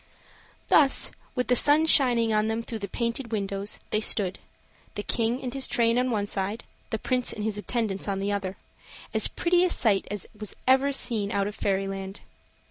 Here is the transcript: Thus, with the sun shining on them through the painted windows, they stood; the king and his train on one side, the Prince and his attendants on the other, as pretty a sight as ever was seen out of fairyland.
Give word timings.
Thus, 0.69 1.11
with 1.35 1.47
the 1.47 1.55
sun 1.55 1.85
shining 1.85 2.33
on 2.33 2.47
them 2.47 2.63
through 2.63 2.79
the 2.79 2.87
painted 2.87 3.31
windows, 3.31 3.79
they 3.91 3.99
stood; 3.99 4.39
the 4.95 5.03
king 5.03 5.39
and 5.43 5.53
his 5.53 5.67
train 5.67 5.99
on 5.99 6.09
one 6.09 6.25
side, 6.25 6.63
the 6.89 6.97
Prince 6.97 7.31
and 7.31 7.43
his 7.43 7.59
attendants 7.59 8.07
on 8.07 8.19
the 8.19 8.31
other, 8.31 8.57
as 9.13 9.27
pretty 9.27 9.63
a 9.63 9.69
sight 9.69 10.07
as 10.09 10.25
ever 10.65 10.87
was 10.87 10.95
seen 10.97 11.31
out 11.31 11.45
of 11.45 11.53
fairyland. 11.53 12.21